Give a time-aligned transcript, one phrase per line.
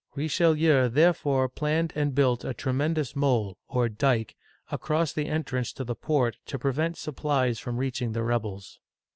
[0.15, 4.35] Richelieu therefore planned and built a tremendous mole, or dike,
[4.71, 8.79] across the entrance to the port to prevent supplies from reaching the rebels.